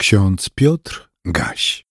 Ksiądz 0.00 0.50
Piotr 0.54 1.10
Gaś. 1.24 1.84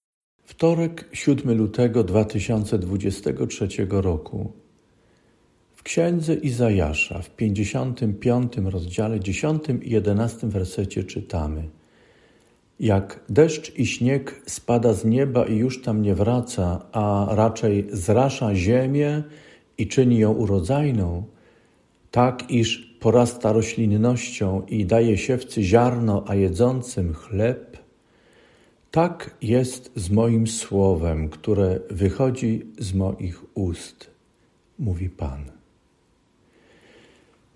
Wtorek, 0.44 1.10
7 1.14 1.58
lutego 1.58 2.04
2023 2.04 3.68
roku. 3.90 4.52
W 5.74 5.84
księdze 5.84 6.34
Izajasza 6.34 7.22
w 7.22 7.30
55 7.30 8.54
rozdziale 8.58 9.20
10 9.20 9.64
i 9.82 9.90
11 9.90 10.48
wersecie 10.48 11.04
czytamy: 11.04 11.70
Jak 12.80 13.20
deszcz 13.30 13.80
i 13.80 13.86
śnieg 13.86 14.42
spada 14.46 14.94
z 14.94 15.06
nieba 15.06 15.46
i 15.46 15.56
już 15.56 15.82
tam 15.82 16.02
nie 16.02 16.16
wraca, 16.16 16.86
a 16.92 17.28
raczej 17.32 17.88
zrasza 17.92 18.56
ziemię 18.56 19.24
i 19.78 19.88
czyni 19.88 20.20
ją 20.20 20.32
urodzajną, 20.32 21.24
tak 22.12 22.52
iż 22.52 22.98
porasta 23.00 23.54
roślinnością 23.54 24.66
i 24.66 24.86
daje 24.86 25.18
siewcy 25.18 25.64
ziarno, 25.64 26.24
a 26.28 26.36
jedzącym 26.36 27.14
chleb, 27.14 27.79
tak 28.92 29.38
jest 29.42 29.92
z 29.96 30.10
moim 30.10 30.48
słowem, 30.48 31.30
które 31.30 31.80
wychodzi 31.90 32.66
z 32.80 32.94
moich 32.94 33.58
ust, 33.58 34.10
mówi 34.80 35.10
Pan. 35.10 35.60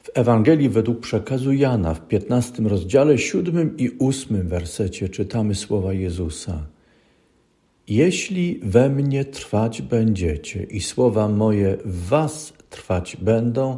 W 0.04 0.10
Ewangelii 0.14 0.70
według 0.70 1.00
przekazu 1.00 1.54
Jana 1.54 1.94
w 1.94 2.08
15 2.08 2.64
rozdziale 2.64 3.18
7 3.18 3.78
i 3.78 3.92
8 4.00 4.48
wersecie 4.48 5.10
czytamy 5.10 5.56
słowa 5.56 5.94
Jezusa. 5.94 6.66
Jeśli 7.88 8.60
we 8.64 8.90
mnie 8.90 9.26
trwać 9.26 9.82
będziecie 9.82 10.64
i 10.64 10.82
słowa 10.82 11.30
moje 11.30 11.78
w 11.86 12.08
was 12.08 12.54
trwać 12.70 13.18
będą, 13.22 13.78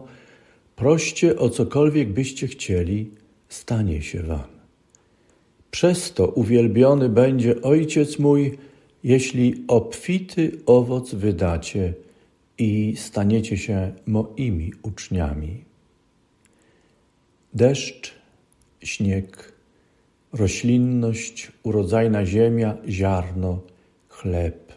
proście 0.76 1.40
o 1.40 1.50
cokolwiek 1.50 2.14
byście 2.14 2.48
chcieli, 2.48 3.12
stanie 3.50 4.02
się 4.02 4.24
wam. 4.24 4.55
Przez 5.76 6.14
to 6.14 6.28
uwielbiony 6.28 7.10
będzie 7.10 7.62
Ojciec 7.62 8.20
mój, 8.20 8.58
jeśli 9.04 9.64
obfity 9.68 10.52
owoc 10.66 11.14
wydacie 11.14 11.94
i 12.58 12.94
staniecie 12.98 13.58
się 13.58 13.92
moimi 14.08 14.72
uczniami. 14.84 15.64
Deszcz, 17.54 18.14
śnieg, 18.84 19.54
roślinność, 20.34 21.52
urodzajna 21.64 22.26
ziemia, 22.26 22.78
ziarno, 22.88 23.60
chleb. 24.10 24.74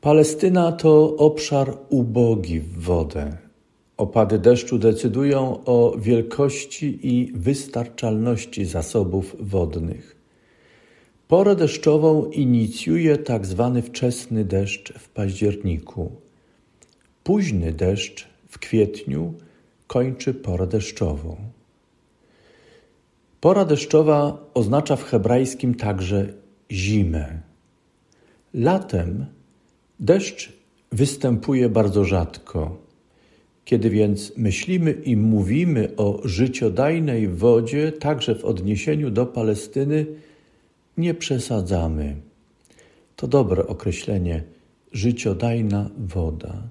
Palestyna 0.00 0.72
to 0.72 1.16
obszar 1.16 1.76
ubogi 1.88 2.60
w 2.60 2.78
wodę 2.78 3.49
Opady 4.00 4.38
deszczu 4.38 4.78
decydują 4.78 5.64
o 5.64 5.94
wielkości 5.98 6.98
i 7.02 7.32
wystarczalności 7.34 8.64
zasobów 8.64 9.36
wodnych. 9.40 10.16
Porę 11.28 11.56
deszczową 11.56 12.30
inicjuje 12.30 13.18
tak 13.18 13.46
zwany 13.46 13.82
wczesny 13.82 14.44
deszcz 14.44 14.92
w 14.92 15.08
październiku. 15.08 16.10
Późny 17.24 17.72
deszcz 17.72 18.26
w 18.48 18.58
kwietniu 18.58 19.34
kończy 19.86 20.34
porę 20.34 20.66
deszczową. 20.66 21.36
Pora 23.40 23.64
deszczowa 23.64 24.38
oznacza 24.54 24.96
w 24.96 25.04
hebrajskim 25.04 25.74
także 25.74 26.32
zimę. 26.70 27.40
Latem 28.54 29.26
deszcz 30.00 30.52
występuje 30.92 31.68
bardzo 31.68 32.04
rzadko. 32.04 32.89
Kiedy 33.64 33.90
więc 33.90 34.32
myślimy 34.36 34.92
i 34.92 35.16
mówimy 35.16 35.96
o 35.96 36.20
życiodajnej 36.24 37.28
wodzie, 37.28 37.92
także 37.92 38.34
w 38.34 38.44
odniesieniu 38.44 39.10
do 39.10 39.26
Palestyny, 39.26 40.06
nie 40.96 41.14
przesadzamy. 41.14 42.16
To 43.16 43.28
dobre 43.28 43.66
określenie 43.66 44.42
życiodajna 44.92 45.90
woda. 45.98 46.62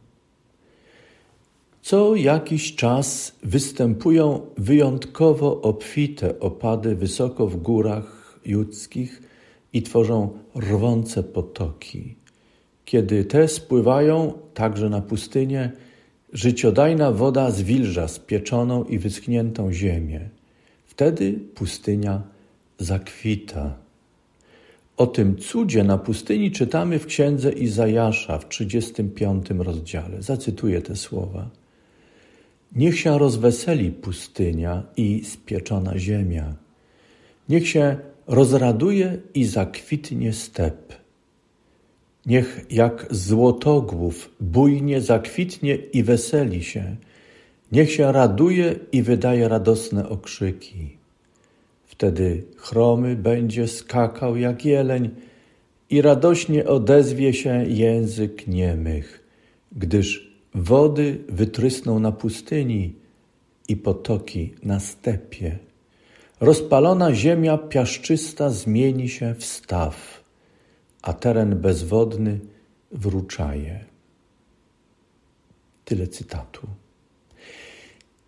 Co 1.82 2.16
jakiś 2.16 2.76
czas 2.76 3.36
występują 3.44 4.42
wyjątkowo 4.58 5.62
obfite 5.62 6.40
opady 6.40 6.96
wysoko 6.96 7.48
w 7.48 7.56
górach 7.56 8.40
judzkich 8.46 9.22
i 9.74 9.82
tworzą 9.84 10.30
rwące 10.56 11.24
potoki. 11.24 12.16
Kiedy 12.86 13.26
te 13.26 13.48
spływają 13.48 14.34
także 14.54 14.90
na 14.90 15.02
pustynię, 15.02 15.72
Życiodajna 16.34 17.12
woda 17.12 17.52
zwilża 17.52 18.08
spieczoną 18.08 18.84
i 18.84 19.00
wyschniętą 19.00 19.74
ziemię. 19.74 20.30
Wtedy 20.86 21.40
pustynia 21.56 22.22
zakwita. 22.80 23.78
O 24.98 25.08
tym 25.08 25.38
cudzie 25.38 25.84
na 25.84 25.98
pustyni 25.98 26.52
czytamy 26.52 27.00
w 27.00 27.06
księdze 27.06 27.52
Izajasza 27.52 28.38
w 28.38 28.50
35 28.50 29.50
rozdziale. 29.50 30.22
Zacytuję 30.22 30.82
te 30.82 30.96
słowa. 30.96 31.50
Niech 32.76 33.00
się 33.00 33.20
rozweseli 33.20 33.92
pustynia 33.92 34.84
i 34.98 35.24
spieczona 35.26 36.00
ziemia. 36.00 36.56
Niech 37.50 37.68
się 37.68 37.98
rozraduje 38.28 39.18
i 39.34 39.46
zakwitnie 39.46 40.34
step. 40.34 40.99
Niech 42.26 42.66
jak 42.70 43.08
złotogłów 43.12 44.30
bujnie 44.40 45.02
zakwitnie 45.02 45.76
i 45.76 46.04
weseli 46.04 46.64
się, 46.64 46.96
niech 47.72 47.92
się 47.92 48.12
raduje 48.12 48.76
i 48.92 49.02
wydaje 49.02 49.48
radosne 49.48 50.10
okrzyki. 50.10 50.98
Wtedy 51.86 52.44
chromy 52.58 53.16
będzie 53.16 53.68
skakał 53.68 54.38
jak 54.38 54.66
jeleń 54.66 55.10
i 55.90 56.02
radośnie 56.02 56.66
odezwie 56.66 57.34
się 57.34 57.66
język 57.68 58.48
niemych, 58.48 59.24
gdyż 59.72 60.34
wody 60.56 61.18
wytrysną 61.30 62.00
na 62.00 62.12
pustyni 62.12 62.94
i 63.68 63.78
potoki 63.78 64.54
na 64.64 64.80
stepie. 64.80 65.58
Rozpalona 66.40 67.14
ziemia 67.14 67.58
piaszczysta 67.58 68.50
zmieni 68.50 69.10
się 69.10 69.36
w 69.38 69.46
staw 69.46 70.19
a 71.02 71.14
teren 71.14 71.56
bezwodny 71.56 72.40
wróczaje. 72.92 73.86
Tyle 75.86 76.08
cytatu. 76.08 76.68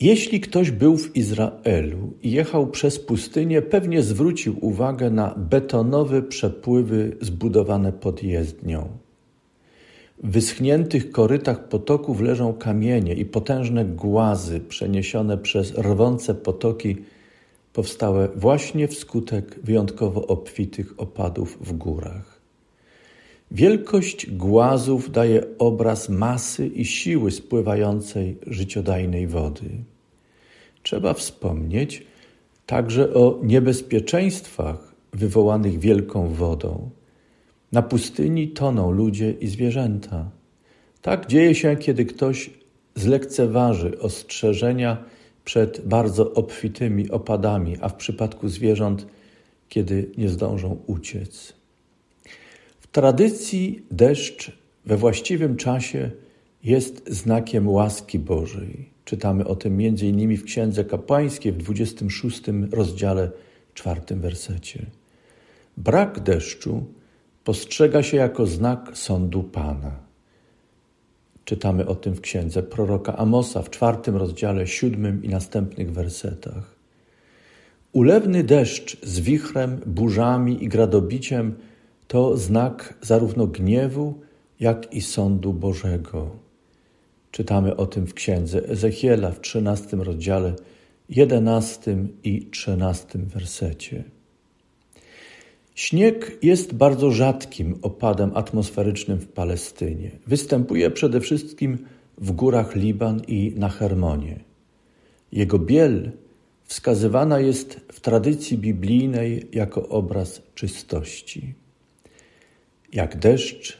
Jeśli 0.01 0.39
ktoś 0.39 0.71
był 0.71 0.97
w 0.97 1.15
Izraelu 1.15 2.13
i 2.23 2.31
jechał 2.31 2.67
przez 2.67 2.99
pustynię, 2.99 3.61
pewnie 3.61 4.03
zwrócił 4.03 4.55
uwagę 4.61 5.09
na 5.09 5.35
betonowe 5.37 6.21
przepływy 6.21 7.17
zbudowane 7.21 7.93
pod 7.93 8.23
jezdnią. 8.23 8.89
W 10.23 10.31
wyschniętych 10.31 11.11
korytach 11.11 11.67
potoków 11.67 12.21
leżą 12.21 12.53
kamienie 12.53 13.13
i 13.13 13.25
potężne 13.25 13.85
głazy 13.85 14.59
przeniesione 14.59 15.37
przez 15.37 15.77
rwące 15.77 16.35
potoki, 16.35 16.97
powstałe 17.73 18.29
właśnie 18.35 18.87
wskutek 18.87 19.59
wyjątkowo 19.63 20.27
obfitych 20.27 20.93
opadów 20.97 21.57
w 21.61 21.73
górach. 21.73 22.30
Wielkość 23.51 24.31
głazów 24.31 25.11
daje 25.11 25.43
obraz 25.59 26.09
masy 26.09 26.67
i 26.67 26.85
siły 26.85 27.31
spływającej 27.31 28.37
życiodajnej 28.47 29.27
wody. 29.27 29.69
Trzeba 30.83 31.13
wspomnieć 31.13 32.05
także 32.65 33.13
o 33.13 33.39
niebezpieczeństwach 33.43 34.95
wywołanych 35.13 35.79
wielką 35.79 36.27
wodą. 36.27 36.89
Na 37.71 37.81
pustyni 37.81 38.47
toną 38.47 38.91
ludzie 38.91 39.31
i 39.31 39.47
zwierzęta. 39.47 40.31
Tak 41.01 41.27
dzieje 41.27 41.55
się, 41.55 41.75
kiedy 41.75 42.05
ktoś 42.05 42.49
zlekceważy 42.95 43.99
ostrzeżenia 43.99 45.03
przed 45.45 45.87
bardzo 45.87 46.33
obfitymi 46.33 47.09
opadami, 47.09 47.77
a 47.81 47.89
w 47.89 47.95
przypadku 47.95 48.49
zwierząt, 48.49 49.07
kiedy 49.69 50.11
nie 50.17 50.29
zdążą 50.29 50.77
uciec 50.87 51.60
tradycji 52.91 53.85
deszcz 53.91 54.51
we 54.85 54.97
właściwym 54.97 55.55
czasie 55.55 56.11
jest 56.63 57.09
znakiem 57.09 57.69
łaski 57.69 58.19
Bożej. 58.19 58.89
Czytamy 59.05 59.47
o 59.47 59.55
tym 59.55 59.73
m.in. 59.73 60.37
w 60.37 60.43
Księdze 60.43 60.85
Kapłańskiej 60.85 61.51
w 61.51 61.57
26 61.57 62.41
rozdziale, 62.71 63.31
czwartym 63.73 64.21
wersecie. 64.21 64.85
Brak 65.77 66.19
deszczu 66.19 66.85
postrzega 67.43 68.03
się 68.03 68.17
jako 68.17 68.45
znak 68.45 68.91
sądu 68.93 69.43
Pana. 69.43 69.91
Czytamy 71.45 71.87
o 71.87 71.95
tym 71.95 72.13
w 72.13 72.21
księdze 72.21 72.63
proroka 72.63 73.17
Amosa 73.17 73.61
w 73.61 73.69
czwartym 73.69 74.15
rozdziale, 74.15 74.67
siódmym 74.67 75.23
i 75.23 75.29
następnych 75.29 75.91
wersetach. 75.91 76.75
Ulewny 77.91 78.43
deszcz 78.43 79.05
z 79.05 79.19
wichrem, 79.19 79.79
burzami 79.85 80.63
i 80.63 80.67
gradobiciem 80.67 81.55
to 82.11 82.37
znak 82.37 82.97
zarówno 83.01 83.47
gniewu, 83.47 84.13
jak 84.59 84.93
i 84.93 85.01
sądu 85.01 85.53
Bożego. 85.53 86.31
Czytamy 87.31 87.75
o 87.75 87.85
tym 87.85 88.07
w 88.07 88.13
księdze 88.13 88.69
Ezechiela 88.69 89.31
w 89.31 89.41
13 89.41 89.97
rozdziale, 89.97 90.53
11 91.09 91.97
i 92.23 92.45
13 92.45 93.19
wersecie. 93.19 94.03
Śnieg 95.75 96.37
jest 96.41 96.73
bardzo 96.73 97.11
rzadkim 97.11 97.79
opadem 97.81 98.31
atmosferycznym 98.33 99.19
w 99.19 99.27
Palestynie. 99.27 100.11
Występuje 100.27 100.91
przede 100.91 101.21
wszystkim 101.21 101.77
w 102.17 102.31
górach 102.31 102.75
Liban 102.75 103.21
i 103.27 103.53
na 103.57 103.69
Hermonie. 103.69 104.39
Jego 105.31 105.59
biel 105.59 106.11
wskazywana 106.63 107.39
jest 107.39 107.79
w 107.91 107.99
tradycji 107.99 108.57
biblijnej 108.57 109.47
jako 109.51 109.87
obraz 109.89 110.41
czystości. 110.55 111.60
Jak 112.93 113.19
deszcz 113.19 113.77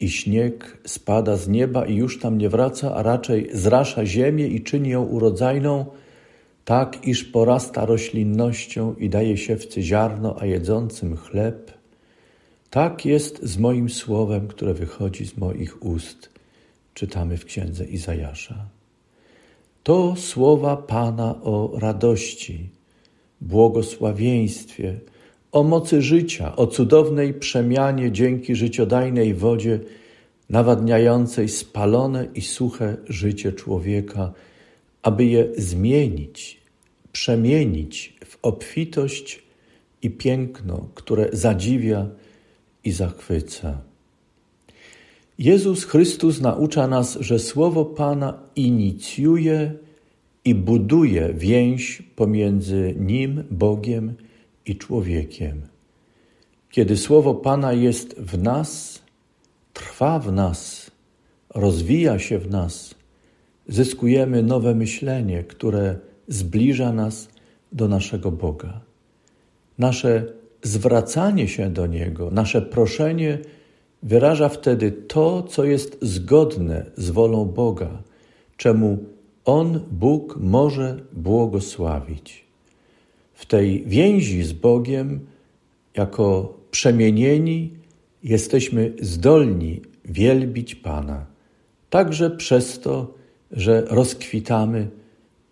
i 0.00 0.08
śnieg 0.10 0.78
spada 0.86 1.36
z 1.36 1.48
nieba 1.48 1.86
i 1.86 1.94
już 1.94 2.18
tam 2.18 2.38
nie 2.38 2.48
wraca, 2.48 2.94
a 2.94 3.02
raczej 3.02 3.50
zrasza 3.52 4.06
ziemię 4.06 4.46
i 4.46 4.62
czyni 4.62 4.90
ją 4.90 5.04
urodzajną, 5.04 5.86
tak 6.64 7.06
iż 7.06 7.24
porasta 7.24 7.86
roślinnością 7.86 8.94
i 8.94 9.10
daje 9.10 9.36
siewcy 9.36 9.82
ziarno, 9.82 10.36
a 10.40 10.46
jedzącym 10.46 11.16
chleb, 11.16 11.72
tak 12.70 13.04
jest 13.04 13.42
z 13.42 13.58
moim 13.58 13.90
słowem, 13.90 14.48
które 14.48 14.74
wychodzi 14.74 15.26
z 15.26 15.36
moich 15.36 15.82
ust, 15.82 16.30
czytamy 16.94 17.36
w 17.36 17.44
księdze 17.44 17.84
Izajasza. 17.84 18.66
To 19.82 20.16
słowa 20.16 20.76
Pana 20.76 21.42
o 21.42 21.72
radości, 21.78 22.68
błogosławieństwie, 23.40 24.98
o 25.54 25.62
mocy 25.62 26.02
życia, 26.02 26.56
o 26.56 26.66
cudownej 26.66 27.34
przemianie 27.34 28.12
dzięki 28.12 28.54
życiodajnej 28.54 29.34
wodzie, 29.34 29.80
nawadniającej 30.50 31.48
spalone 31.48 32.26
i 32.34 32.40
suche 32.40 32.96
życie 33.08 33.52
człowieka, 33.52 34.32
aby 35.02 35.24
je 35.24 35.48
zmienić, 35.56 36.60
przemienić 37.12 38.16
w 38.24 38.38
obfitość 38.42 39.42
i 40.02 40.10
piękno, 40.10 40.88
które 40.94 41.28
zadziwia 41.32 42.06
i 42.84 42.92
zachwyca. 42.92 43.80
Jezus 45.38 45.84
Chrystus 45.84 46.40
naucza 46.40 46.86
nas, 46.86 47.18
że 47.20 47.38
Słowo 47.38 47.84
Pana 47.84 48.38
inicjuje 48.56 49.72
i 50.44 50.54
buduje 50.54 51.34
więź 51.34 52.02
pomiędzy 52.16 52.94
Nim, 52.98 53.44
Bogiem 53.50 54.14
i 54.66 54.76
człowiekiem. 54.76 55.62
Kiedy 56.70 56.96
Słowo 56.96 57.34
Pana 57.34 57.72
jest 57.72 58.18
w 58.18 58.38
nas, 58.38 59.02
trwa 59.72 60.18
w 60.18 60.32
nas, 60.32 60.90
rozwija 61.54 62.18
się 62.18 62.38
w 62.38 62.50
nas, 62.50 62.94
zyskujemy 63.68 64.42
nowe 64.42 64.74
myślenie, 64.74 65.44
które 65.44 65.98
zbliża 66.28 66.92
nas 66.92 67.28
do 67.72 67.88
naszego 67.88 68.30
Boga. 68.30 68.80
Nasze 69.78 70.32
zwracanie 70.62 71.48
się 71.48 71.70
do 71.70 71.86
Niego, 71.86 72.30
nasze 72.30 72.62
proszenie 72.62 73.38
wyraża 74.02 74.48
wtedy 74.48 74.92
to, 74.92 75.42
co 75.42 75.64
jest 75.64 75.98
zgodne 76.02 76.86
z 76.96 77.10
wolą 77.10 77.44
Boga, 77.44 78.02
czemu 78.56 78.98
On, 79.44 79.80
Bóg, 79.90 80.36
może 80.36 80.96
błogosławić. 81.12 82.43
W 83.34 83.46
tej 83.46 83.84
więzi 83.86 84.42
z 84.42 84.52
Bogiem, 84.52 85.20
jako 85.96 86.58
przemienieni, 86.70 87.70
jesteśmy 88.22 88.92
zdolni 89.00 89.80
wielbić 90.04 90.74
Pana, 90.74 91.26
także 91.90 92.30
przez 92.30 92.80
to, 92.80 93.14
że 93.50 93.84
rozkwitamy 93.88 94.88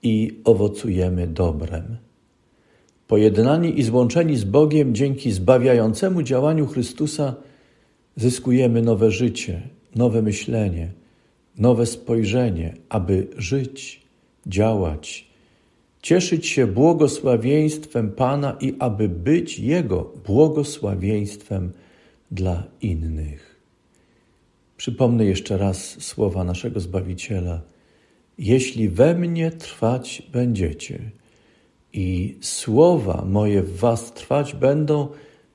i 0.02 0.40
owocujemy 0.44 1.26
dobrem. 1.26 1.96
Pojednani 3.06 3.80
i 3.80 3.82
złączeni 3.82 4.36
z 4.36 4.44
Bogiem 4.44 4.94
dzięki 4.94 5.32
zbawiającemu 5.32 6.22
działaniu 6.22 6.66
Chrystusa, 6.66 7.34
zyskujemy 8.16 8.82
nowe 8.82 9.10
życie, 9.10 9.62
nowe 9.94 10.22
myślenie, 10.22 10.92
nowe 11.58 11.86
spojrzenie, 11.86 12.74
aby 12.88 13.26
żyć, 13.36 14.02
działać, 14.46 15.31
cieszyć 16.02 16.46
się 16.46 16.66
błogosławieństwem 16.66 18.12
Pana 18.12 18.56
i 18.60 18.74
aby 18.78 19.08
być 19.08 19.58
Jego 19.58 20.12
błogosławieństwem 20.26 21.72
dla 22.30 22.64
innych. 22.80 23.60
Przypomnę 24.76 25.24
jeszcze 25.24 25.58
raz 25.58 26.02
słowa 26.02 26.44
naszego 26.44 26.80
Zbawiciela. 26.80 27.60
Jeśli 28.38 28.88
we 28.88 29.14
mnie 29.14 29.50
trwać 29.50 30.22
będziecie 30.32 31.10
i 31.92 32.36
słowa 32.40 33.24
moje 33.28 33.62
w 33.62 33.76
was 33.76 34.12
trwać 34.12 34.54
będą, 34.54 35.08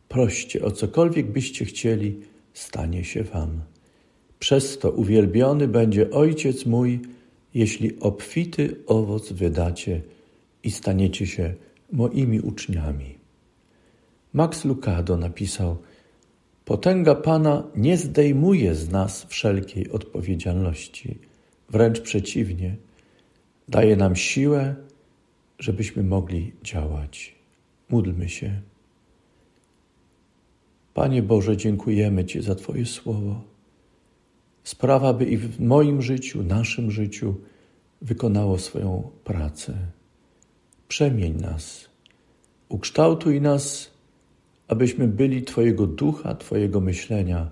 proście 0.07 0.65
o 0.65 0.71
cokolwiek 0.71 1.31
byście 1.31 1.65
chcieli, 1.65 2.19
stanie 2.53 3.03
się 3.03 3.23
wam. 3.23 3.61
Przez 4.39 4.79
to 4.79 4.91
uwielbiony 4.91 5.67
będzie 5.67 6.11
Ojciec 6.11 6.65
mój, 6.65 6.99
jeśli 7.53 7.99
obfity 7.99 8.75
owoc 8.85 9.31
wydacie 9.31 10.01
i 10.67 10.71
staniecie 10.71 11.27
się 11.27 11.53
moimi 11.91 12.39
uczniami. 12.39 13.17
Max 14.33 14.65
Lucado 14.65 15.17
napisał: 15.17 15.77
Potęga 16.65 17.15
Pana 17.15 17.63
nie 17.75 17.97
zdejmuje 17.97 18.75
z 18.75 18.89
nas 18.89 19.25
wszelkiej 19.25 19.91
odpowiedzialności, 19.91 21.19
wręcz 21.69 22.01
przeciwnie, 22.01 22.75
daje 23.67 23.95
nam 23.95 24.15
siłę, 24.15 24.75
żebyśmy 25.59 26.03
mogli 26.03 26.51
działać. 26.63 27.35
Módlmy 27.89 28.29
się. 28.29 28.61
Panie 30.93 31.23
Boże, 31.23 31.57
dziękujemy 31.57 32.25
Ci 32.25 32.41
za 32.41 32.55
Twoje 32.55 32.85
słowo. 32.85 33.41
Sprawa, 34.63 35.13
by 35.13 35.25
i 35.25 35.37
w 35.37 35.59
moim 35.59 36.01
życiu, 36.01 36.43
naszym 36.43 36.91
życiu 36.91 37.35
wykonało 38.01 38.57
swoją 38.57 39.11
pracę. 39.23 39.96
Przemień 40.87 41.35
nas, 41.41 41.89
ukształtuj 42.69 43.41
nas, 43.41 43.91
abyśmy 44.67 45.07
byli 45.07 45.43
Twojego 45.43 45.87
ducha, 45.87 46.35
Twojego 46.35 46.81
myślenia 46.81 47.49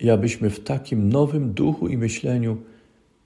i 0.00 0.10
abyśmy 0.10 0.50
w 0.50 0.60
takim 0.60 1.08
nowym 1.08 1.52
duchu 1.52 1.88
i 1.88 1.96
myśleniu 1.96 2.56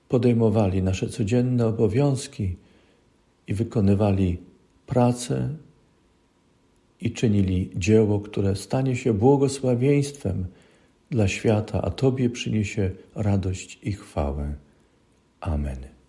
podejmowali 0.09 0.83
nasze 0.83 1.09
codzienne 1.09 1.67
obowiązki 1.67 2.55
i 3.47 3.53
wykonywali 3.53 4.37
pracę 4.85 5.49
i 7.01 7.11
czynili 7.11 7.69
dzieło, 7.75 8.19
które 8.19 8.55
stanie 8.55 8.95
się 8.95 9.13
błogosławieństwem 9.13 10.45
dla 11.09 11.27
świata, 11.27 11.81
a 11.81 11.91
Tobie 11.91 12.29
przyniesie 12.29 12.91
radość 13.15 13.79
i 13.83 13.91
chwałę. 13.91 14.53
Amen. 15.41 16.00